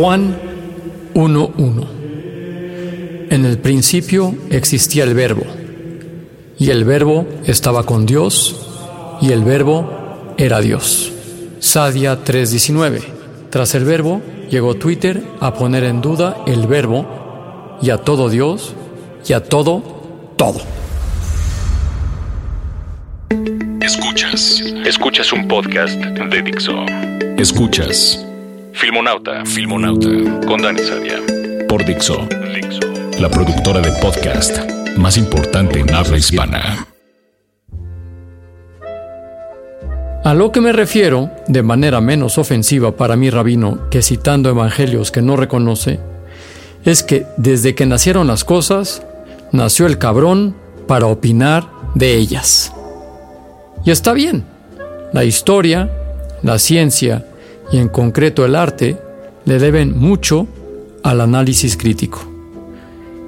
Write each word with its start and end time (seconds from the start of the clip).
Juan 0.00 0.34
1.1 1.12 1.86
En 3.28 3.44
el 3.44 3.58
principio 3.58 4.34
existía 4.48 5.04
el 5.04 5.12
verbo, 5.12 5.42
y 6.58 6.70
el 6.70 6.86
verbo 6.86 7.26
estaba 7.44 7.84
con 7.84 8.06
Dios, 8.06 8.56
y 9.20 9.30
el 9.32 9.44
verbo 9.44 10.32
era 10.38 10.62
Dios. 10.62 11.12
Sadia 11.58 12.24
3.19 12.24 13.02
Tras 13.50 13.74
el 13.74 13.84
verbo 13.84 14.22
llegó 14.48 14.74
Twitter 14.76 15.22
a 15.38 15.52
poner 15.52 15.84
en 15.84 16.00
duda 16.00 16.44
el 16.46 16.66
verbo 16.66 17.76
y 17.82 17.90
a 17.90 17.98
todo 17.98 18.30
Dios 18.30 18.74
y 19.28 19.34
a 19.34 19.44
todo, 19.44 19.82
todo. 20.38 20.62
Escuchas. 23.82 24.62
Escuchas 24.86 25.30
un 25.30 25.46
podcast 25.46 25.92
de 25.98 26.40
Dixo. 26.40 26.86
Escuchas. 27.36 28.29
Filmonauta. 28.80 29.44
Filmonauta. 29.44 30.08
Con 30.46 30.62
Dani 30.62 30.78
Sadia. 30.80 31.18
Por 31.68 31.84
Dixo. 31.84 32.26
Dixo. 32.54 32.80
La 33.20 33.28
productora 33.28 33.82
de 33.82 33.92
podcast 34.00 34.56
más 34.96 35.18
importante 35.18 35.80
en 35.80 35.94
habla 35.94 36.16
hispana. 36.16 36.86
A 40.24 40.32
lo 40.32 40.50
que 40.50 40.62
me 40.62 40.72
refiero, 40.72 41.30
de 41.46 41.62
manera 41.62 42.00
menos 42.00 42.38
ofensiva 42.38 42.96
para 42.96 43.16
mi 43.16 43.28
rabino 43.28 43.90
que 43.90 44.00
citando 44.00 44.48
evangelios 44.48 45.10
que 45.10 45.20
no 45.20 45.36
reconoce, 45.36 46.00
es 46.82 47.02
que 47.02 47.26
desde 47.36 47.74
que 47.74 47.84
nacieron 47.84 48.26
las 48.26 48.44
cosas, 48.44 49.02
nació 49.52 49.86
el 49.86 49.98
cabrón 49.98 50.56
para 50.86 51.04
opinar 51.04 51.68
de 51.94 52.14
ellas. 52.14 52.72
Y 53.84 53.90
está 53.90 54.14
bien, 54.14 54.46
la 55.12 55.24
historia, 55.24 55.90
la 56.42 56.58
ciencia 56.58 57.26
y 57.72 57.78
en 57.78 57.88
concreto 57.88 58.44
el 58.44 58.56
arte 58.56 58.96
le 59.44 59.58
deben 59.58 59.98
mucho 59.98 60.46
al 61.02 61.20
análisis 61.20 61.76
crítico. 61.76 62.20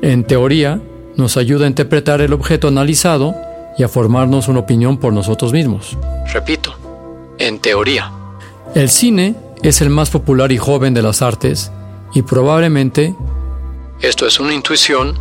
En 0.02 0.24
teoría, 0.24 0.80
nos 1.16 1.36
ayuda 1.36 1.66
a 1.66 1.68
interpretar 1.68 2.20
el 2.20 2.32
objeto 2.32 2.68
analizado 2.68 3.34
y 3.78 3.82
a 3.82 3.88
formarnos 3.88 4.48
una 4.48 4.60
opinión 4.60 4.98
por 4.98 5.12
nosotros 5.12 5.52
mismos. 5.52 5.96
Repito, 6.32 6.74
en 7.38 7.58
teoría. 7.58 8.10
El 8.74 8.88
cine 8.88 9.34
es 9.62 9.80
el 9.80 9.90
más 9.90 10.10
popular 10.10 10.52
y 10.52 10.58
joven 10.58 10.94
de 10.94 11.02
las 11.02 11.22
artes 11.22 11.70
y 12.14 12.22
probablemente, 12.22 13.14
esto 14.00 14.26
es 14.26 14.40
una 14.40 14.54
intuición, 14.54 15.14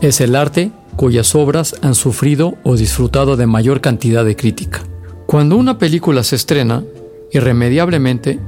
es 0.00 0.20
el 0.20 0.34
arte 0.34 0.72
cuyas 0.96 1.34
obras 1.34 1.76
han 1.82 1.94
sufrido 1.94 2.54
o 2.64 2.76
disfrutado 2.76 3.36
de 3.36 3.46
mayor 3.46 3.80
cantidad 3.80 4.24
de 4.24 4.36
crítica. 4.36 4.82
Cuando 5.26 5.56
una 5.56 5.78
película 5.78 6.24
se 6.24 6.36
estrena, 6.36 6.82
irremediablemente 7.32 8.38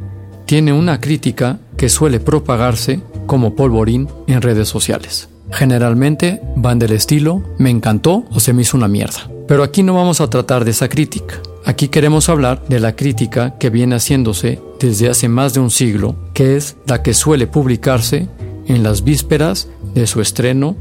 tiene 0.47 0.73
una 0.73 1.01
crítica 1.01 1.61
que 1.77 1.89
suele 1.89 2.21
propagarse 2.21 3.01
como 3.27 3.55
polvorín 3.55 4.09
en 4.27 4.43
redes 4.43 4.69
sociales. 4.69 5.29
Generalmente 5.51 6.41
van 6.57 6.79
del 6.79 6.93
estilo 6.93 7.43
me 7.59 7.71
encantó 7.71 8.25
o 8.31 8.41
se 8.41 8.53
me 8.53 8.63
hizo 8.63 8.77
una 8.77 8.89
mierda. 8.89 9.31
Pero 9.47 9.63
aquí 9.63 9.83
no 9.83 9.95
vamos 9.95 10.21
a 10.21 10.31
tratar 10.31 10.65
de 10.65 10.71
esa 10.71 10.89
crítica. 10.89 11.41
Aquí 11.65 11.89
queremos 11.89 12.29
hablar 12.29 12.65
de 12.69 12.81
la 12.81 12.97
crítica 12.97 13.57
que 13.59 13.71
viene 13.71 13.97
haciéndose 13.97 14.61
desde 14.81 15.09
hace 15.09 15.29
más 15.29 15.55
de 15.55 15.61
un 15.61 15.71
siglo, 15.71 16.17
que 16.35 16.57
es 16.57 16.77
la 16.87 17.03
que 17.03 17.15
suele 17.15 17.47
publicarse 17.47 18.29
en 18.67 18.83
las 18.83 19.05
vísperas 19.05 19.69
de 19.95 20.07
su 20.07 20.21
estreno 20.21 20.77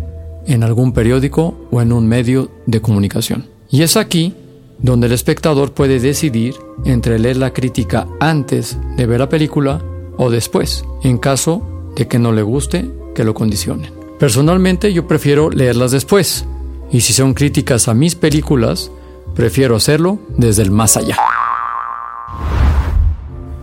en 0.48 0.64
algún 0.64 0.94
periódico 0.94 1.68
o 1.72 1.82
en 1.82 1.92
un 1.92 2.08
medio 2.08 2.50
de 2.66 2.82
comunicación. 2.82 3.48
Y 3.70 3.84
es 3.84 3.96
aquí 3.96 4.34
donde 4.82 5.08
el 5.08 5.14
espectador 5.14 5.74
puede 5.74 6.00
decidir 6.00 6.56
entre 6.86 7.20
leer 7.20 7.38
la 7.38 7.54
crítica 7.54 8.08
antes 8.20 8.78
de 8.98 9.06
ver 9.06 9.20
la 9.20 9.30
película 9.30 9.82
o 10.18 10.30
después, 10.30 10.86
en 11.04 11.18
caso 11.18 11.62
de 11.96 12.08
que 12.08 12.20
no 12.20 12.32
le 12.32 12.42
guste 12.42 12.90
que 13.14 13.24
lo 13.24 13.34
condicionen. 13.34 13.94
Personalmente 14.20 14.94
yo 14.94 15.08
prefiero 15.08 15.50
leerlas 15.50 15.92
después, 15.92 16.46
y 16.92 17.02
si 17.02 17.14
son 17.14 17.34
críticas 17.34 17.88
a 17.88 17.94
mis 17.94 18.16
películas, 18.16 18.92
prefiero 19.36 19.76
hacerlo 19.76 20.20
desde 20.38 20.64
el 20.64 20.72
más 20.72 20.98
allá. 20.98 21.18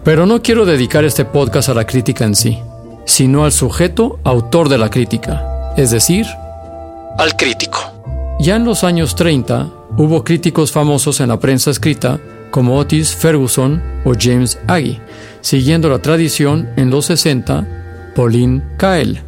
Pero 0.04 0.24
no 0.26 0.42
quiero 0.42 0.64
dedicar 0.64 1.04
este 1.04 1.24
podcast 1.24 1.68
a 1.68 1.74
la 1.74 1.86
crítica 1.86 2.24
en 2.24 2.34
sí, 2.34 2.58
sino 3.04 3.44
al 3.44 3.52
sujeto 3.52 4.18
autor 4.24 4.68
de 4.68 4.78
la 4.78 4.88
crítica, 4.88 5.72
es 5.76 5.90
decir, 5.90 6.26
al 7.18 7.36
crítico. 7.36 7.78
Ya 8.40 8.56
en 8.56 8.64
los 8.64 8.84
años 8.84 9.14
30 9.16 9.77
hubo 9.98 10.22
críticos 10.22 10.70
famosos 10.72 11.20
en 11.20 11.28
la 11.28 11.40
prensa 11.40 11.70
escrita 11.70 12.20
como 12.50 12.78
Otis 12.78 13.14
Ferguson 13.14 13.82
o 14.04 14.12
James 14.18 14.58
Agee, 14.68 15.00
siguiendo 15.42 15.90
la 15.90 16.00
tradición 16.00 16.68
en 16.76 16.88
los 16.88 17.06
60, 17.06 18.12
Pauline 18.14 18.62
Kael, 18.78 19.20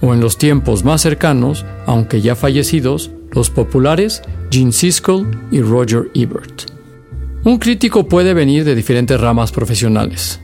o 0.00 0.14
en 0.14 0.20
los 0.20 0.38
tiempos 0.38 0.84
más 0.84 1.02
cercanos, 1.02 1.64
aunque 1.86 2.20
ya 2.20 2.34
fallecidos, 2.34 3.10
los 3.32 3.50
populares 3.50 4.22
Gene 4.50 4.72
Siskel 4.72 5.26
y 5.50 5.60
Roger 5.60 6.10
Ebert. 6.14 6.72
Un 7.44 7.58
crítico 7.58 8.08
puede 8.08 8.34
venir 8.34 8.64
de 8.64 8.74
diferentes 8.74 9.20
ramas 9.20 9.52
profesionales. 9.52 10.40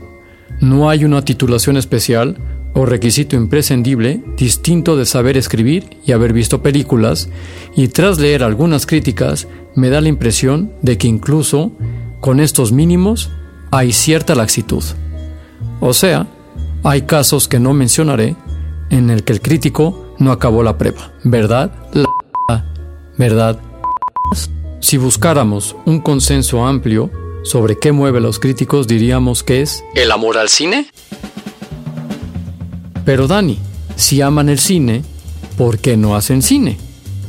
No 0.63 0.89
hay 0.89 1.03
una 1.03 1.25
titulación 1.25 1.75
especial 1.75 2.37
o 2.73 2.85
requisito 2.85 3.35
imprescindible 3.35 4.23
distinto 4.37 4.95
de 4.95 5.05
saber 5.05 5.35
escribir 5.35 5.97
y 6.05 6.13
haber 6.13 6.31
visto 6.31 6.63
películas, 6.63 7.27
y 7.75 7.89
tras 7.89 8.17
leer 8.17 8.43
algunas 8.43 8.85
críticas 8.85 9.49
me 9.75 9.89
da 9.89 9.99
la 9.99 10.07
impresión 10.07 10.71
de 10.81 10.97
que 10.97 11.09
incluso 11.09 11.73
con 12.21 12.39
estos 12.39 12.71
mínimos 12.71 13.29
hay 13.71 13.91
cierta 13.91 14.35
laxitud. 14.35 14.85
O 15.81 15.91
sea, 15.93 16.27
hay 16.85 17.01
casos 17.01 17.49
que 17.49 17.59
no 17.59 17.73
mencionaré 17.73 18.37
en 18.89 19.09
el 19.09 19.25
que 19.25 19.33
el 19.33 19.41
crítico 19.41 20.15
no 20.17 20.31
acabó 20.31 20.63
la 20.63 20.77
prueba. 20.77 21.11
¿Verdad? 21.25 21.73
La 21.91 22.07
¿Verdad? 23.17 23.59
Si 24.79 24.95
buscáramos 24.95 25.75
un 25.85 25.99
consenso 25.99 26.65
amplio 26.65 27.11
sobre 27.43 27.77
qué 27.77 27.91
mueve 27.91 28.17
a 28.17 28.21
los 28.21 28.39
críticos, 28.39 28.87
diríamos 28.87 29.43
que 29.43 29.61
es 29.61 29.83
el 29.95 30.11
amor 30.11 30.37
al 30.37 30.49
cine. 30.49 30.87
Pero 33.05 33.27
Dani, 33.27 33.59
si 33.95 34.21
aman 34.21 34.49
el 34.49 34.59
cine, 34.59 35.03
¿por 35.57 35.77
qué 35.77 35.97
no 35.97 36.15
hacen 36.15 36.41
cine? 36.41 36.77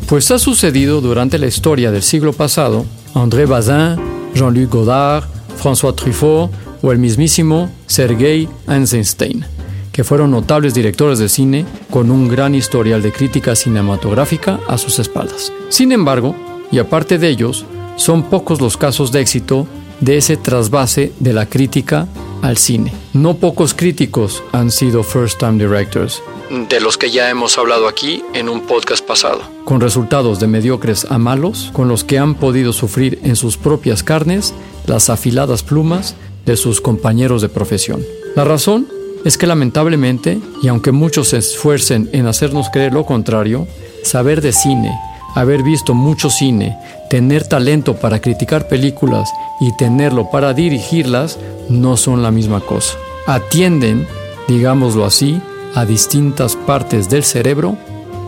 Pues 0.06 0.30
ha 0.30 0.38
sucedido 0.38 1.00
durante 1.00 1.38
la 1.38 1.46
historia 1.46 1.90
del 1.90 2.02
siglo 2.02 2.32
pasado. 2.32 2.84
André 3.14 3.46
Bazin, 3.46 3.96
Jean-Luc 4.34 4.70
Godard, 4.70 5.24
François 5.60 5.94
Truffaut 5.94 6.50
o 6.82 6.92
el 6.92 6.98
mismísimo 6.98 7.70
Sergei 7.86 8.48
Eisenstein, 8.68 9.44
que 9.92 10.04
fueron 10.04 10.30
notables 10.30 10.74
directores 10.74 11.18
de 11.18 11.28
cine 11.28 11.64
con 11.90 12.10
un 12.10 12.28
gran 12.28 12.54
historial 12.54 13.02
de 13.02 13.12
crítica 13.12 13.56
cinematográfica 13.56 14.60
a 14.68 14.76
sus 14.78 14.98
espaldas. 14.98 15.52
Sin 15.70 15.92
embargo, 15.92 16.36
y 16.70 16.78
aparte 16.78 17.18
de 17.18 17.28
ellos, 17.28 17.64
son 17.96 18.24
pocos 18.24 18.60
los 18.60 18.76
casos 18.76 19.12
de 19.12 19.20
éxito 19.20 19.66
de 20.00 20.16
ese 20.16 20.36
trasvase 20.36 21.12
de 21.20 21.32
la 21.32 21.46
crítica 21.46 22.08
al 22.42 22.56
cine. 22.56 22.92
No 23.12 23.36
pocos 23.36 23.74
críticos 23.74 24.42
han 24.52 24.70
sido 24.70 25.02
first 25.02 25.38
time 25.38 25.64
directors, 25.64 26.22
de 26.68 26.80
los 26.80 26.98
que 26.98 27.10
ya 27.10 27.30
hemos 27.30 27.56
hablado 27.58 27.88
aquí 27.88 28.22
en 28.34 28.48
un 28.48 28.60
podcast 28.66 29.04
pasado, 29.04 29.40
con 29.64 29.80
resultados 29.80 30.40
de 30.40 30.46
mediocres 30.46 31.06
a 31.10 31.18
malos, 31.18 31.70
con 31.72 31.88
los 31.88 32.04
que 32.04 32.18
han 32.18 32.34
podido 32.34 32.72
sufrir 32.72 33.18
en 33.24 33.36
sus 33.36 33.56
propias 33.56 34.02
carnes 34.02 34.52
las 34.86 35.08
afiladas 35.10 35.62
plumas 35.62 36.14
de 36.44 36.56
sus 36.56 36.80
compañeros 36.80 37.40
de 37.40 37.48
profesión. 37.48 38.04
La 38.36 38.44
razón 38.44 38.86
es 39.24 39.38
que 39.38 39.46
lamentablemente, 39.46 40.38
y 40.62 40.68
aunque 40.68 40.92
muchos 40.92 41.28
se 41.28 41.38
esfuercen 41.38 42.10
en 42.12 42.26
hacernos 42.26 42.68
creer 42.70 42.92
lo 42.92 43.06
contrario, 43.06 43.66
saber 44.02 44.42
de 44.42 44.52
cine, 44.52 44.92
haber 45.34 45.62
visto 45.62 45.94
mucho 45.94 46.30
cine, 46.30 46.78
tener 47.10 47.46
talento 47.46 47.94
para 47.94 48.20
criticar 48.20 48.68
películas 48.68 49.28
y 49.60 49.76
tenerlo 49.76 50.30
para 50.30 50.54
dirigirlas 50.54 51.38
no 51.68 51.96
son 51.96 52.22
la 52.22 52.30
misma 52.30 52.60
cosa. 52.60 52.94
Atienden, 53.26 54.06
digámoslo 54.48 55.04
así, 55.04 55.40
a 55.74 55.84
distintas 55.84 56.56
partes 56.56 57.08
del 57.08 57.24
cerebro 57.24 57.76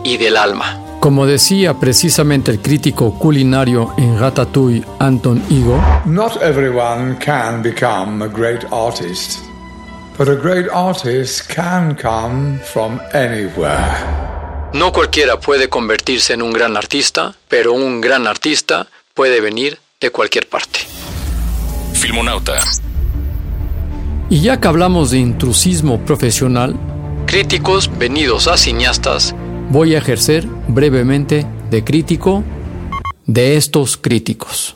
y 0.03 0.17
del 0.17 0.37
alma. 0.37 0.83
Como 0.99 1.25
decía 1.25 1.75
precisamente 1.75 2.51
el 2.51 2.59
crítico 2.59 3.13
culinario 3.13 3.93
en 3.97 4.19
Ratatouille, 4.19 4.83
Anton 4.99 5.41
Igo, 5.49 5.79
Not 6.05 6.41
everyone 6.41 7.17
can 7.19 7.61
become 7.61 8.23
a 8.23 8.27
great 8.27 8.65
artist. 8.71 9.39
But 10.17 10.29
a 10.29 10.35
great 10.35 10.67
artist 10.73 11.47
can 11.47 11.95
come 11.95 12.59
from 12.59 12.99
anywhere. 13.13 14.26
No 14.73 14.91
cualquiera 14.91 15.39
puede 15.39 15.69
convertirse 15.69 16.33
en 16.33 16.41
un 16.41 16.51
gran 16.51 16.75
artista, 16.75 17.35
pero 17.47 17.71
un 17.71 18.01
gran 18.01 18.27
artista 18.27 18.87
puede 19.13 19.39
venir 19.39 19.79
de 20.01 20.09
cualquier 20.09 20.47
parte. 20.47 20.79
Filmonauta. 21.93 22.59
Y 24.29 24.41
ya 24.41 24.59
que 24.59 24.67
hablamos 24.67 25.11
de 25.11 25.19
intrusismo 25.19 25.99
profesional, 26.05 26.75
críticos 27.25 27.89
venidos 27.97 28.47
a 28.47 28.57
cineastas, 28.57 29.33
voy 29.69 29.95
a 29.95 29.99
ejercer 29.99 30.45
brevemente 30.67 31.45
de 31.71 31.83
crítico 31.85 32.43
de 33.25 33.55
estos 33.55 33.95
críticos. 33.95 34.75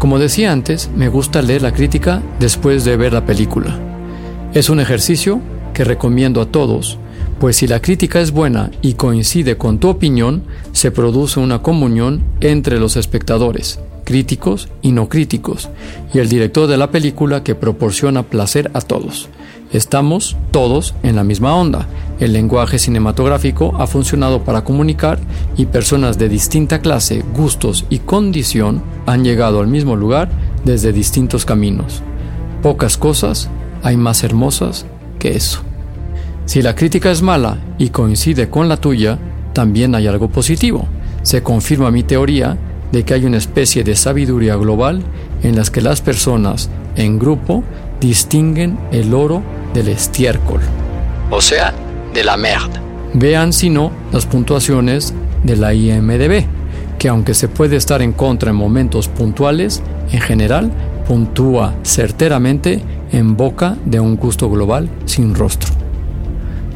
Como 0.00 0.18
decía 0.18 0.50
antes, 0.50 0.90
me 0.96 1.08
gusta 1.08 1.42
leer 1.42 1.62
la 1.62 1.72
crítica 1.72 2.22
después 2.40 2.84
de 2.84 2.96
ver 2.96 3.12
la 3.12 3.24
película. 3.24 3.78
Es 4.52 4.68
un 4.68 4.80
ejercicio 4.80 5.40
que 5.74 5.84
recomiendo 5.84 6.40
a 6.40 6.46
todos, 6.46 6.98
pues 7.40 7.56
si 7.56 7.66
la 7.66 7.80
crítica 7.80 8.20
es 8.20 8.32
buena 8.32 8.70
y 8.82 8.94
coincide 8.94 9.56
con 9.56 9.78
tu 9.78 9.88
opinión, 9.88 10.42
se 10.72 10.90
produce 10.90 11.40
una 11.40 11.62
comunión 11.62 12.22
entre 12.42 12.78
los 12.78 12.98
espectadores, 12.98 13.80
críticos 14.04 14.68
y 14.82 14.92
no 14.92 15.08
críticos, 15.08 15.70
y 16.12 16.18
el 16.18 16.28
director 16.28 16.68
de 16.68 16.76
la 16.76 16.90
película 16.90 17.42
que 17.42 17.54
proporciona 17.54 18.24
placer 18.24 18.70
a 18.74 18.82
todos. 18.82 19.30
Estamos 19.72 20.36
todos 20.50 20.94
en 21.02 21.16
la 21.16 21.24
misma 21.24 21.54
onda. 21.54 21.86
El 22.18 22.34
lenguaje 22.34 22.78
cinematográfico 22.78 23.74
ha 23.78 23.86
funcionado 23.86 24.44
para 24.44 24.62
comunicar 24.62 25.18
y 25.56 25.64
personas 25.64 26.18
de 26.18 26.28
distinta 26.28 26.80
clase, 26.80 27.24
gustos 27.34 27.86
y 27.88 28.00
condición 28.00 28.82
han 29.06 29.24
llegado 29.24 29.60
al 29.60 29.68
mismo 29.68 29.96
lugar 29.96 30.28
desde 30.66 30.92
distintos 30.92 31.46
caminos. 31.46 32.02
Pocas 32.62 32.98
cosas 32.98 33.48
hay 33.82 33.96
más 33.96 34.24
hermosas 34.24 34.84
que 35.18 35.36
eso. 35.36 35.69
Si 36.50 36.62
la 36.62 36.74
crítica 36.74 37.12
es 37.12 37.22
mala 37.22 37.58
y 37.78 37.90
coincide 37.90 38.50
con 38.50 38.68
la 38.68 38.76
tuya, 38.76 39.20
también 39.52 39.94
hay 39.94 40.08
algo 40.08 40.30
positivo. 40.30 40.88
Se 41.22 41.44
confirma 41.44 41.92
mi 41.92 42.02
teoría 42.02 42.58
de 42.90 43.04
que 43.04 43.14
hay 43.14 43.24
una 43.24 43.36
especie 43.36 43.84
de 43.84 43.94
sabiduría 43.94 44.56
global 44.56 45.00
en 45.44 45.54
las 45.54 45.70
que 45.70 45.80
las 45.80 46.00
personas, 46.00 46.68
en 46.96 47.20
grupo, 47.20 47.62
distinguen 48.00 48.80
el 48.90 49.14
oro 49.14 49.44
del 49.74 49.90
estiércol. 49.90 50.58
O 51.30 51.40
sea, 51.40 51.72
de 52.12 52.24
la 52.24 52.36
merda. 52.36 52.82
Vean 53.14 53.52
si 53.52 53.70
no 53.70 53.92
las 54.10 54.26
puntuaciones 54.26 55.14
de 55.44 55.54
la 55.54 55.72
IMDB, 55.72 56.46
que 56.98 57.08
aunque 57.08 57.34
se 57.34 57.46
puede 57.46 57.76
estar 57.76 58.02
en 58.02 58.12
contra 58.12 58.50
en 58.50 58.56
momentos 58.56 59.06
puntuales, 59.06 59.84
en 60.10 60.20
general 60.20 60.72
puntúa 61.06 61.76
certeramente 61.84 62.82
en 63.12 63.36
boca 63.36 63.76
de 63.84 64.00
un 64.00 64.16
gusto 64.16 64.50
global 64.50 64.90
sin 65.04 65.32
rostro. 65.36 65.79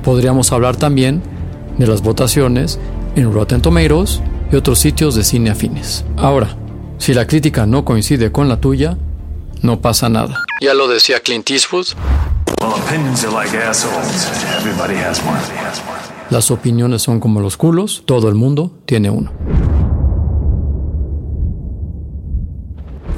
Podríamos 0.05 0.53
hablar 0.53 0.77
también 0.77 1.23
de 1.79 1.87
las 1.87 2.03
votaciones 2.03 2.79
en 3.17 3.33
Rotten 3.33 3.63
Tomatoes 3.63 4.21
y 4.53 4.57
otros 4.57 4.79
sitios 4.79 5.15
de 5.15 5.25
cine 5.25 5.51
afines. 5.51 6.05
Ahora, 6.17 6.57
si 6.99 7.15
la 7.15 7.27
crítica 7.27 7.67
no 7.67 7.85
coincide 7.85 8.31
con 8.31 8.49
la 8.49 8.61
tuya, 8.61 8.97
no 9.63 9.81
pasa 9.81 10.09
nada. 10.09 10.43
Ya 10.61 10.75
lo 10.75 10.89
decía 10.89 11.21
Clint 11.21 11.51
Eastwood. 11.51 11.87
Las 16.31 16.51
opiniones 16.51 17.03
son 17.03 17.21
como 17.21 17.41
los 17.41 17.57
culos, 17.57 18.03
todo 18.05 18.29
el 18.29 18.35
mundo 18.35 18.73
tiene 18.85 19.11
uno. 19.11 19.33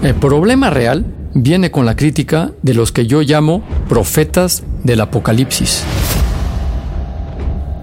El 0.03 0.15
problema 0.15 0.71
real 0.71 1.05
viene 1.35 1.71
con 1.71 1.85
la 1.85 1.97
crítica 1.97 2.53
de 2.62 2.75
los 2.75 2.93
que 2.93 3.06
yo 3.06 3.23
llamo 3.23 3.62
profetas 3.88 4.62
del 4.85 5.00
apocalipsis. 5.00 5.85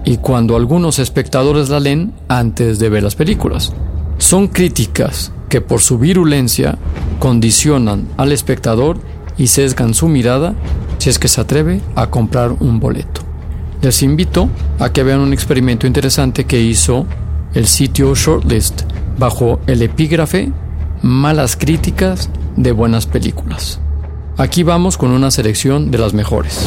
Y 0.04 0.18
cuando 0.18 0.56
algunos 0.56 0.98
espectadores 0.98 1.68
la 1.68 1.80
leen 1.80 2.12
antes 2.28 2.78
de 2.78 2.88
ver 2.88 3.02
las 3.02 3.14
películas. 3.14 3.72
Son 4.18 4.48
críticas 4.48 5.32
que 5.48 5.60
por 5.60 5.80
su 5.80 5.98
virulencia 5.98 6.78
condicionan 7.18 8.08
al 8.16 8.32
espectador 8.32 8.98
y 9.36 9.48
sesgan 9.48 9.94
su 9.94 10.08
mirada 10.08 10.54
si 10.98 11.10
es 11.10 11.18
que 11.18 11.28
se 11.28 11.40
atreve 11.40 11.80
a 11.96 12.08
comprar 12.08 12.52
un 12.52 12.80
boleto. 12.80 13.22
Les 13.82 14.02
invito 14.02 14.48
a 14.78 14.90
que 14.90 15.02
vean 15.02 15.20
un 15.20 15.32
experimento 15.32 15.86
interesante 15.86 16.44
que 16.44 16.60
hizo 16.60 17.06
el 17.54 17.66
sitio 17.66 18.14
Shortlist 18.14 18.82
bajo 19.18 19.60
el 19.66 19.82
epígrafe 19.82 20.52
Malas 21.02 21.54
críticas 21.56 22.30
de 22.56 22.72
buenas 22.72 23.04
películas. 23.04 23.78
Aquí 24.38 24.62
vamos 24.62 24.96
con 24.96 25.10
una 25.10 25.30
selección 25.30 25.90
de 25.90 25.98
las 25.98 26.14
mejores. 26.14 26.66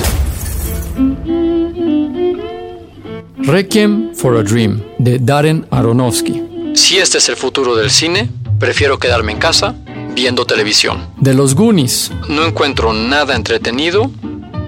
Requiem 3.48 4.14
for 4.14 4.36
a 4.36 4.44
Dream 4.44 4.82
de 4.98 5.20
Darren 5.20 5.66
Aronofsky. 5.72 6.74
Si 6.76 6.98
este 6.98 7.20
es 7.20 7.30
el 7.30 7.38
futuro 7.38 7.78
del 7.78 7.92
cine, 7.92 8.30
prefiero 8.60 9.00
quedarme 9.00 9.32
en 9.32 9.38
casa 9.38 9.74
viendo 10.14 10.46
televisión. 10.46 11.08
De 11.16 11.34
los 11.34 11.56
Goonies. 11.56 12.12
No 12.28 12.44
encuentro 12.44 12.92
nada 12.92 13.38
entretenido 13.38 14.12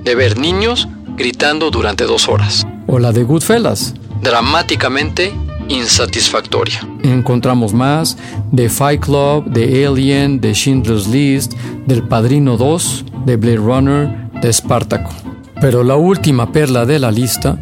de 0.05 0.15
ver 0.15 0.37
niños 0.37 0.87
gritando 1.17 1.71
durante 1.71 2.05
dos 2.05 2.29
horas. 2.29 2.65
O 2.87 2.99
la 2.99 3.11
de 3.11 3.23
Goodfellas. 3.23 3.95
Dramáticamente 4.21 5.33
insatisfactoria. 5.67 6.79
Encontramos 7.03 7.73
más 7.73 8.17
de 8.49 8.69
Fight 8.69 9.01
Club, 9.01 9.43
de 9.43 9.85
Alien, 9.85 10.39
de 10.39 10.53
Schindler's 10.53 11.05
List, 11.05 11.51
del 11.85 12.03
Padrino 12.03 12.55
2, 12.55 13.03
de 13.25 13.35
Blade 13.35 13.57
Runner, 13.57 14.31
de 14.41 14.53
Spartaco. 14.53 15.11
Pero 15.59 15.83
la 15.83 15.97
última 15.97 16.53
perla 16.53 16.85
de 16.85 16.99
la 16.99 17.11
lista 17.11 17.61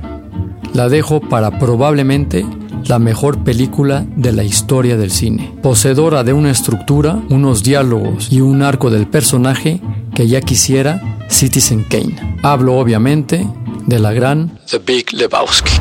la 0.78 0.90
dejo 0.90 1.20
para 1.20 1.58
probablemente 1.58 2.46
la 2.86 3.00
mejor 3.00 3.44
película 3.44 4.06
de 4.16 4.32
la 4.32 4.44
historia 4.44 4.96
del 4.96 5.10
cine, 5.10 5.52
poseedora 5.64 6.24
de 6.24 6.34
una 6.34 6.52
estructura, 6.52 7.20
unos 7.30 7.64
diálogos 7.64 8.32
y 8.32 8.42
un 8.42 8.62
arco 8.62 8.92
del 8.92 9.08
personaje 9.08 9.82
que 10.14 10.28
ya 10.28 10.40
quisiera 10.40 11.18
Citizen 11.30 11.84
Kane. 11.84 12.38
Hablo 12.44 12.78
obviamente 12.78 13.48
de 13.88 13.98
la 13.98 14.14
gran 14.14 14.56
The 14.70 14.78
Big 14.78 15.14
Lebowski. 15.14 15.72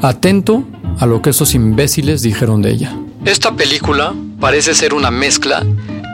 Atento 0.00 0.64
a 0.98 1.04
lo 1.04 1.20
que 1.20 1.30
esos 1.30 1.54
imbéciles 1.54 2.22
dijeron 2.22 2.62
de 2.62 2.70
ella. 2.70 2.98
Esta 3.26 3.54
película 3.54 4.14
parece 4.40 4.72
ser 4.72 4.94
una 4.94 5.10
mezcla 5.10 5.62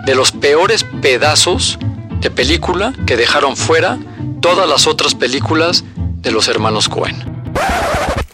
de 0.05 0.15
los 0.17 0.33
peores 0.33 0.85
pedazos 1.01 1.79
de 2.21 2.33
película 2.33 2.93
que 3.07 3.17
dejaron 3.17 3.57
fuera 3.57 3.97
todas 4.41 4.69
las 4.69 4.89
otras 4.89 5.15
películas 5.15 5.85
de 6.21 6.33
los 6.33 6.49
hermanos 6.49 6.89
Cohen. 6.89 7.34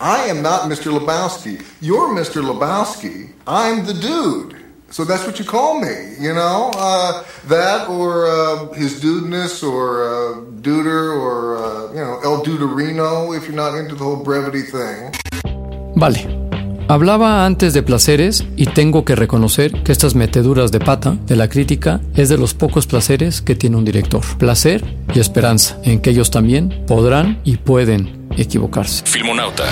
I 0.01 0.31
am 0.31 0.41
not 0.41 0.63
Mr. 0.63 0.99
Lebowski. 0.99 1.63
You're 1.83 2.09
Mr. 2.15 2.43
Lebowski. 2.43 3.33
I'm 3.47 3.85
the 3.85 3.93
dude. 3.93 4.57
So 4.89 5.05
that's 5.05 5.27
what 5.27 5.39
you 5.39 5.45
call 5.45 5.79
me, 5.79 6.17
you 6.19 6.33
know? 6.33 6.71
Uh, 6.75 7.23
that 7.49 7.87
or 7.87 8.27
uh, 8.27 8.73
his 8.73 8.99
dudeness 8.99 9.63
or 9.63 10.03
uh, 10.03 10.41
duder 10.63 11.15
or, 11.15 11.59
uh, 11.59 11.93
you 11.93 12.01
know, 12.01 12.19
El 12.25 12.43
Duderino 12.43 13.37
if 13.37 13.45
you're 13.45 13.55
not 13.55 13.75
into 13.75 13.95
the 13.95 14.03
whole 14.03 14.25
brevity 14.25 14.63
thing. 14.63 15.13
Vale. 15.97 16.39
Hablaba 16.89 17.45
antes 17.45 17.75
de 17.75 17.83
placeres 17.83 18.45
y 18.57 18.67
tengo 18.67 19.05
que 19.05 19.15
reconocer 19.15 19.83
que 19.85 19.93
estas 19.93 20.15
meteduras 20.15 20.73
de 20.73 20.81
pata 20.81 21.17
de 21.27 21.37
la 21.37 21.49
crítica 21.49 22.01
es 22.17 22.31
de 22.31 22.39
los 22.39 22.55
pocos 22.55 22.87
placeres 22.87 23.43
que 23.43 23.55
tiene 23.55 23.77
un 23.77 23.85
director. 23.85 24.23
Placer 24.39 24.83
y 25.15 25.21
esperanza 25.21 25.79
en 25.85 26.01
que 26.01 26.11
ellos 26.11 26.31
también 26.31 26.85
podrán 26.89 27.41
y 27.45 27.59
pueden 27.59 28.20
equivocarse. 28.37 29.05
Filmonauta. 29.07 29.65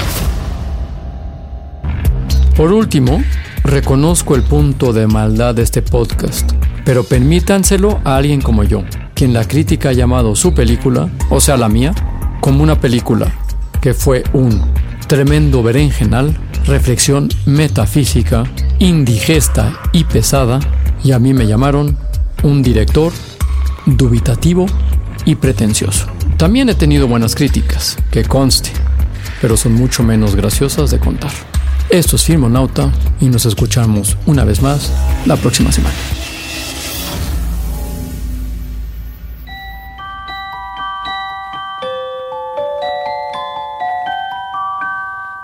Por 2.56 2.72
último, 2.72 3.22
reconozco 3.62 4.34
el 4.34 4.42
punto 4.42 4.92
de 4.92 5.06
maldad 5.06 5.54
de 5.54 5.62
este 5.62 5.82
podcast, 5.82 6.52
pero 6.84 7.04
permítanselo 7.04 8.00
a 8.04 8.16
alguien 8.16 8.40
como 8.40 8.64
yo, 8.64 8.82
quien 9.14 9.32
la 9.32 9.44
crítica 9.44 9.90
ha 9.90 9.92
llamado 9.92 10.34
su 10.34 10.54
película, 10.54 11.08
o 11.30 11.40
sea 11.40 11.56
la 11.56 11.68
mía, 11.68 11.94
como 12.40 12.62
una 12.62 12.80
película 12.80 13.32
que 13.80 13.94
fue 13.94 14.24
un 14.32 14.60
tremendo 15.06 15.62
berenjenal, 15.62 16.36
reflexión 16.66 17.28
metafísica, 17.46 18.44
indigesta 18.78 19.72
y 19.92 20.04
pesada, 20.04 20.60
y 21.04 21.12
a 21.12 21.18
mí 21.18 21.32
me 21.32 21.46
llamaron 21.46 21.96
un 22.42 22.62
director 22.62 23.12
dubitativo 23.86 24.66
y 25.24 25.36
pretencioso. 25.36 26.17
También 26.38 26.68
he 26.68 26.74
tenido 26.76 27.08
buenas 27.08 27.34
críticas, 27.34 27.96
que 28.12 28.22
conste, 28.22 28.70
pero 29.40 29.56
son 29.56 29.72
mucho 29.72 30.04
menos 30.04 30.36
graciosas 30.36 30.92
de 30.92 31.00
contar. 31.00 31.32
Esto 31.90 32.14
es 32.14 32.22
Filmonauta 32.22 32.92
y 33.20 33.26
nos 33.26 33.44
escuchamos 33.44 34.16
una 34.24 34.44
vez 34.44 34.62
más 34.62 34.92
la 35.26 35.34
próxima 35.34 35.72
semana. 35.72 35.96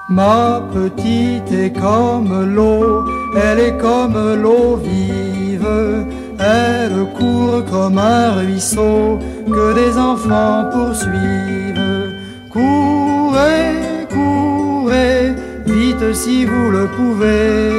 Ma 0.06 0.62
petite 0.72 1.66
est 1.66 1.72
comme 1.72 2.54
l'eau, 2.54 3.04
elle 3.34 3.58
est 3.58 3.78
comme 3.80 4.40
l'eau 4.40 4.76
vive, 4.76 6.06
elle 6.44 7.06
court 7.18 7.64
comme 7.70 7.98
un 7.98 8.32
ruisseau 8.38 9.18
que 9.46 9.74
des 9.80 9.96
enfants 9.98 10.64
poursuivent. 10.72 12.12
Courez, 12.52 14.06
courez, 14.16 15.34
vite 15.66 16.14
si 16.14 16.44
vous 16.44 16.70
le 16.70 16.86
pouvez. 16.96 17.72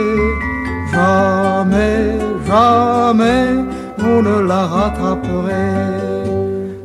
Jamais, 0.91 2.17
jamais, 2.47 3.47
vous 3.97 4.21
ne 4.21 4.37
la 4.51 4.63
rattraperez. 4.65 6.05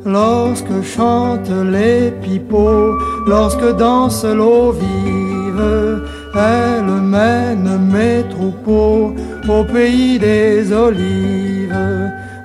Lorsque 0.05 0.83
chantent 0.83 1.59
les 1.77 2.11
pipeaux, 2.23 2.99
lorsque 3.27 3.77
danse 3.77 4.25
l'eau 4.25 4.73
vive, 4.73 6.03
elle 6.35 6.93
mène 7.17 7.71
mes 7.93 8.25
troupeaux 8.29 9.15
au 9.49 9.65
pays 9.65 10.19
des 10.19 10.73
olives. 10.73 11.60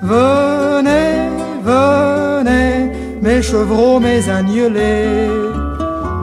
Venez, 0.01 1.29
venez, 1.63 2.91
mes 3.21 3.41
chevreaux, 3.41 3.99
mes 3.99 4.29
agnelés, 4.29 5.29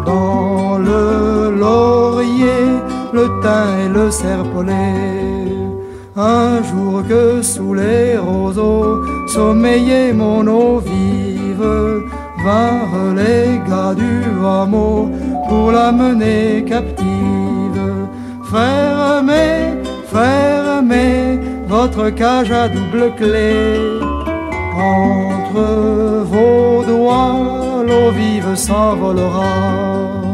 dans 0.06 0.78
le 0.78 1.54
laurier, 1.58 2.64
le 3.12 3.24
thym 3.42 3.66
et 3.84 3.88
le 3.88 4.10
serpolet. 4.10 5.32
Un 6.16 6.62
jour 6.62 7.02
que 7.08 7.40
sous 7.40 7.74
les 7.74 8.18
roseaux 8.18 9.02
sommeillait 9.28 10.12
mon 10.12 10.46
eau 10.46 10.78
vive, 10.78 12.02
vinrent 12.44 13.14
les 13.16 13.58
gars 13.68 13.94
du 13.94 14.46
hameau 14.46 15.10
pour 15.48 15.72
la 15.72 15.90
mener 15.90 16.64
captive. 16.64 17.06
Fermez, 18.50 19.78
fermez 20.12 21.31
votre 21.72 22.10
cage 22.10 22.52
à 22.52 22.68
double 22.68 23.14
clé. 23.16 23.54
Entre 24.76 25.64
vos 26.32 26.84
doigts, 26.84 27.82
l'eau 27.86 28.10
vive 28.10 28.54
s'envolera. 28.54 30.31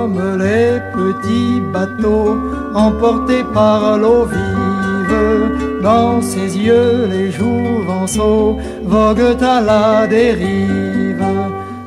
Comme 0.00 0.38
les 0.38 0.80
petits 0.96 1.60
bateaux 1.74 2.34
emportés 2.74 3.44
par 3.52 3.98
l'eau 3.98 4.24
vive. 4.34 5.82
Dans 5.82 6.22
ses 6.22 6.50
yeux, 6.66 7.06
les 7.14 7.30
jouvenceaux 7.38 8.56
voguent 8.84 9.42
à 9.56 9.60
la 9.70 10.06
dérive. 10.06 11.30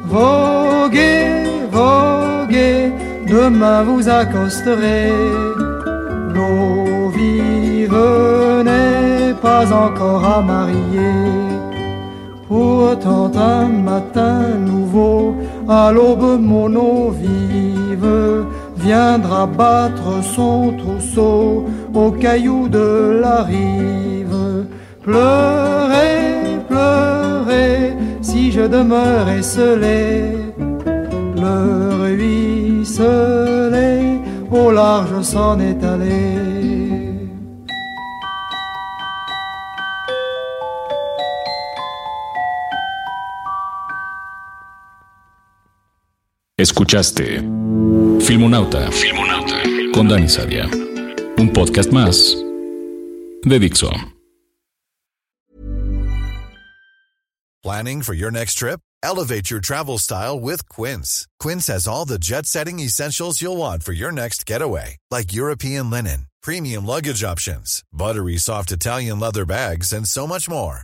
Voguez, 0.05 1.25
voguez, 1.79 2.91
demain 3.33 3.81
vous 3.87 4.03
accosterez. 4.21 5.11
L'eau 6.35 7.09
vive 7.17 8.03
n'est 8.67 9.33
pas 9.47 9.65
encore 9.85 10.23
à 10.37 10.39
marier. 10.53 11.15
Pourtant 12.47 13.31
un 13.55 13.67
matin 13.91 14.39
nouveau, 14.71 15.12
à 15.67 15.91
l'aube 15.91 16.39
mon 16.39 16.75
eau 16.75 17.09
vive 17.09 18.45
viendra 18.77 19.45
battre 19.45 20.23
son 20.35 20.73
trousseau 20.77 21.65
au 21.93 22.11
caillou 22.11 22.67
de 22.67 23.19
la 23.21 23.43
rive. 23.43 24.65
Pleurez, 25.01 26.59
pleurez, 26.67 27.93
si 28.21 28.51
je 28.51 28.61
demeure 28.61 29.29
esselé, 29.29 30.23
le 31.35 32.01
ruisselet 32.01 34.01
au 34.51 34.71
large 34.71 35.21
s'en 35.21 35.59
est 35.59 35.83
allé. 35.83 36.82
Escuchaste 46.63 47.41
Filmonauta, 48.25 48.89
Filmonauta 48.89 49.59
con 49.93 50.07
Dani 50.07 50.29
Sadia. 50.29 50.63
Un 51.37 51.51
podcast 51.51 51.91
más 51.91 52.35
de 53.43 53.59
Dixo. 53.59 53.91
Planning 57.61 58.01
for 58.01 58.13
your 58.13 58.31
next 58.31 58.53
trip? 58.53 58.79
Elevate 59.03 59.51
your 59.51 59.59
travel 59.59 59.97
style 59.97 60.39
with 60.39 60.69
Quince. 60.69 61.27
Quince 61.37 61.67
has 61.67 61.85
all 61.85 62.05
the 62.05 62.17
jet-setting 62.17 62.79
essentials 62.79 63.41
you'll 63.41 63.57
want 63.57 63.83
for 63.83 63.91
your 63.91 64.13
next 64.13 64.45
getaway, 64.45 64.95
like 65.11 65.33
European 65.33 65.89
linen, 65.89 66.27
premium 66.41 66.85
luggage 66.85 67.25
options, 67.25 67.83
buttery 67.91 68.37
soft 68.37 68.71
Italian 68.71 69.19
leather 69.19 69.45
bags, 69.45 69.91
and 69.91 70.07
so 70.07 70.25
much 70.25 70.47
more. 70.47 70.83